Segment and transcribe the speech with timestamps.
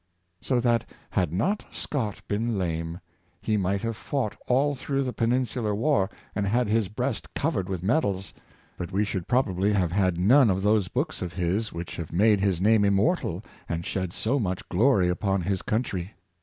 [0.41, 2.99] So that, had not Scott been lame,
[3.39, 7.83] he might have fought all through the Peninsular War, and had his breast covered with
[7.83, 8.33] medals;
[8.77, 12.39] but we should probably have had none of those works of his which have made
[12.39, 16.15] his name immortal and shed so much glory upon his country.